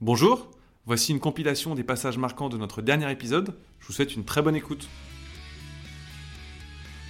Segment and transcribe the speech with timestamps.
[0.00, 0.48] Bonjour,
[0.86, 3.54] voici une compilation des passages marquants de notre dernier épisode.
[3.80, 4.88] Je vous souhaite une très bonne écoute.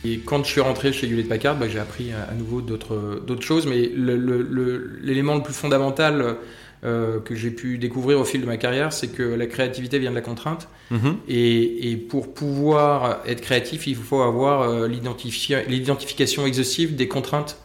[0.04, 3.66] Et quand je suis rentré chez Hewlett Packard, bah, j'ai appris à nouveau d'autres choses,
[3.66, 6.36] mais le- le- le- l'élément le, plus fondamental
[6.84, 10.10] euh, que j'ai pu découvrir au fil de ma carrière, c'est que la créativité vient
[10.10, 10.68] de la contrainte.
[10.92, 11.16] Mhm.
[11.26, 17.58] Et, et pour pouvoir être créatif, il faut avoir euh, l'identifi- l'identification exhaustive des contraintes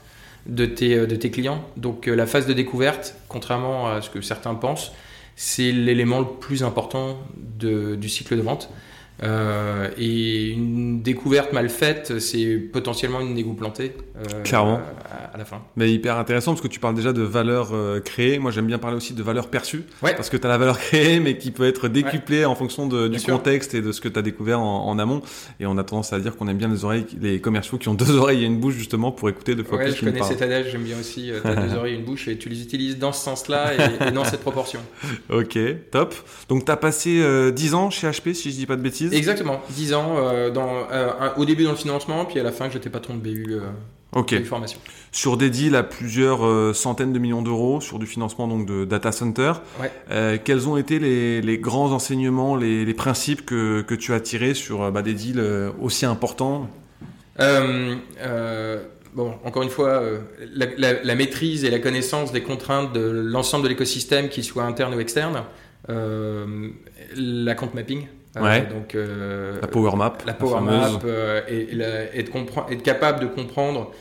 [0.47, 1.63] de tes, euh, de tes clients.
[1.77, 4.91] Donc euh, la phase de découverte, contrairement à ce que certains pensent,
[5.35, 8.69] c'est l'élément le plus important du cycle de vente.
[9.23, 14.79] Euh, et une découverte mal faite, c'est potentiellement une égout plantée euh, Clairement.
[15.09, 15.61] à, à la fin.
[15.75, 18.39] Mais hyper intéressant parce que tu parles déjà de valeur euh, créée.
[18.39, 19.83] Moi, j'aime bien parler aussi de valeur perçue.
[20.01, 20.15] Ouais.
[20.15, 23.07] Parce que tu as la valeur créée, mais qui peut être décuplée en fonction de-
[23.07, 23.35] du sûr.
[23.35, 25.21] contexte et de ce que tu as découvert en, en amont.
[25.59, 27.93] Et on a tendance à dire qu'on aime bien les oreilles, les commerciaux qui ont
[27.93, 30.41] deux oreilles et une bouche justement pour écouter deux fois Ouais, plus je connais cet
[30.41, 31.31] adage, j'aime bien aussi.
[31.43, 34.07] Tu as deux oreilles et une bouche et tu les utilises dans ce sens-là et,
[34.07, 34.79] et dans cette proportion.
[35.29, 35.57] Ok,
[35.91, 36.13] top.
[36.49, 39.10] Donc, tu as passé euh, 10 ans chez HP, si je dis pas de bêtises.
[39.11, 42.69] Exactement, 10 ans euh, dans, euh, au début dans le financement, puis à la fin
[42.69, 43.59] j'étais patron de BU, euh,
[44.15, 44.33] Ok.
[44.35, 44.79] BU formation.
[45.11, 49.11] Sur des deals à plusieurs centaines de millions d'euros, sur du financement donc de data
[49.11, 49.53] center.
[49.79, 50.39] Ouais.
[50.43, 54.53] Quels ont été les, les grands enseignements, les, les principes que, que tu as tirés
[54.53, 55.41] sur bah, des deals
[55.81, 56.69] aussi importants?
[59.13, 60.19] Bon, encore une fois, euh,
[60.55, 64.63] la, la- la maîtrise et la connaissance des contraintes de l'ensemble de l'écosystème, qu'il soit
[64.63, 65.41] interne ou externe, euh,
[65.87, 68.07] la compte mapping.
[68.37, 68.61] euh, Ouais.
[68.65, 70.17] donc, euh, La power map.
[70.25, 73.91] la power map euh, et, et la- et de compre- être capable de comprendre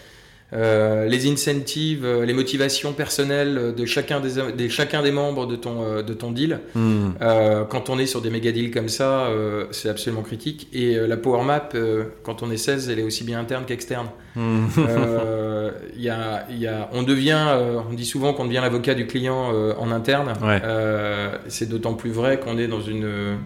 [0.52, 5.54] euh, les incentives, euh, les motivations personnelles de chacun des, des- chacun des membres de
[5.56, 6.58] ton, euh, de ton deal.
[6.74, 7.10] Hmm.
[7.22, 10.66] Euh, quand on est sur des méga deals comme ça, euh, c'est absolument critique.
[10.72, 13.64] Et euh, la power map, euh, quand on est 16, elle est aussi bien interne
[13.64, 14.08] qu'externe.
[14.36, 18.94] Il y a, il y a, on devient, euh, on dit souvent qu'on devient l'avocat
[18.94, 20.32] du client euh, en interne.
[20.42, 20.60] Ouais.
[20.64, 23.36] Euh, c'est d'autant plus vrai qu'on est dans une,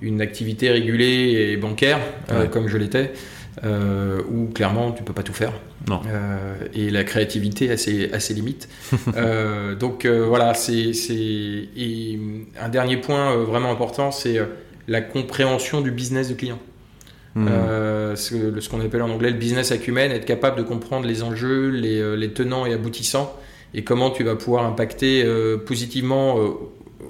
[0.00, 1.98] une activité régulée et bancaire,
[2.30, 3.12] euh, comme je l'étais,
[3.64, 5.52] euh, où clairement tu peux pas tout faire.
[5.88, 6.00] Non.
[6.06, 8.68] Euh, et la créativité a ses, a ses limites.
[9.16, 10.92] Euh, donc euh, voilà, c'est
[12.60, 14.38] un dernier point vraiment important, c'est
[14.88, 16.58] la compréhension du business du client.
[17.34, 17.48] Hmm.
[18.14, 22.16] Ce, qu'on appelle en anglais le business acumen, être capable de comprendre les enjeux, les,
[22.16, 23.36] les tenants et aboutissants,
[23.74, 25.24] et comment tu vas pouvoir impacter
[25.66, 26.38] positivement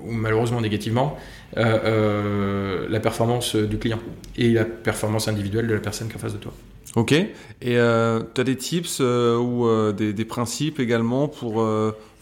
[0.04, 1.16] ou malheureusement négativement
[1.56, 3.98] euh, euh, la performance du client
[4.36, 6.52] et la performance individuelle de la personne qui est en face de toi.
[6.94, 7.12] Ok.
[7.12, 7.32] Et
[7.62, 9.66] euh, tu as des tips ou
[9.96, 11.66] des, des principes également pour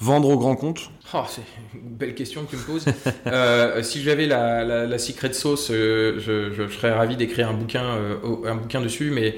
[0.00, 0.90] vendre au grand compte?
[1.12, 1.42] Oh, c'est
[1.74, 2.84] une belle question que tu me poses.
[3.82, 7.84] Si j'avais la, la, la secret sauce, je, je serais ravi d'écrire un bouquin,
[8.44, 9.10] un bouquin dessus.
[9.10, 9.36] Mais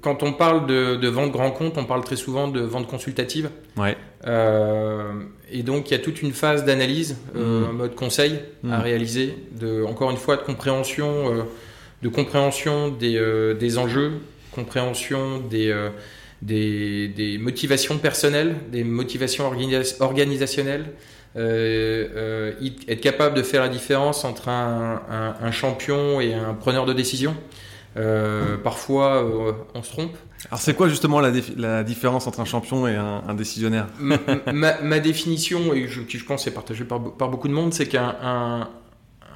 [0.00, 3.50] quand on parle de, de vente grand compte, on parle très souvent de vente consultative.
[3.76, 3.96] Ouais.
[4.26, 5.12] Euh,
[5.50, 7.70] et donc il y a toute une phase d'analyse euh, Mm.
[7.70, 8.82] en mode conseil à Mm.
[8.82, 11.42] réaliser, de, encore une fois de compréhension, euh,
[12.02, 14.12] de compréhension des, euh, des enjeux,
[14.52, 15.74] compréhension des,
[16.42, 20.86] des, des motivations personnelles, des motivations organisa- organisationnelles,
[21.36, 26.92] être capable de faire la différence entre un, un- un champion et un preneur de
[26.92, 27.34] décision.
[27.96, 30.16] Euh, parfois euh, on se trompe.
[30.48, 33.88] Alors c'est quoi justement la, différence entre un champion et un, un décisionnaire?
[33.98, 34.16] Ma,
[34.52, 37.74] ma- ma définition, et je, qui je pense est partagée par, par beaucoup de monde,
[37.74, 38.68] c'est qu'un un,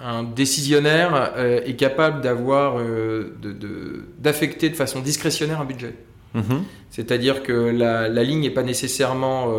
[0.03, 5.94] un décisionnaire euh, est capable d'avoir, de- de- d'affecter de, façon discrétionnaire un budget.
[6.34, 6.62] Mhm.
[6.91, 9.53] C'est-à-dire que la, la ligne n'est pas nécessairement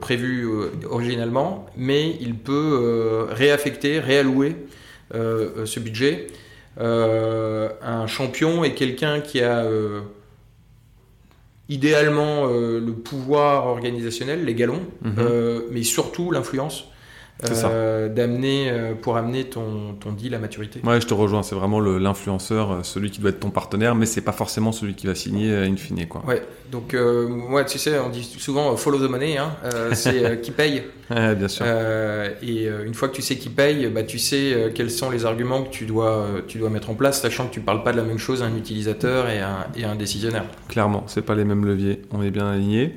[0.00, 0.48] prévue
[0.88, 4.56] originalement, mais il peut réaffecter, réallouer
[5.12, 6.28] ce budget.
[6.80, 10.00] Euh, un champion est quelqu'un qui a euh,
[11.68, 15.62] idéalement euh, le pouvoir organisationnel, les galons, Mhm.
[15.70, 16.88] mais surtout l'influence.
[17.64, 20.80] Euh, d'amener euh, pour amener ton, ton deal à maturité.
[20.84, 21.42] Ouais, je te rejoins.
[21.42, 24.94] C'est vraiment l'influenceur, euh, celui qui doit être ton partenaire, mais c'est pas forcément celui
[24.94, 26.24] qui va signer in fine, quoi.
[26.26, 29.52] Ouais, donc euh, tu sais, on dit souvent follow the money, hein,
[29.92, 30.82] c'est qui paye.
[31.10, 31.66] Ouais, bien sûr.
[31.66, 35.62] Et une fois que tu sais qui paye, bah, tu sais quels sont les arguments
[35.62, 38.04] que tu dois, tu dois mettre en place, sachant que tu parles pas de la
[38.04, 40.46] même chose à un utilisateur et à un, et à un décisionnaire.
[40.66, 42.00] Clairement, c'est pas les mêmes leviers.
[42.10, 42.94] On est bien alignés.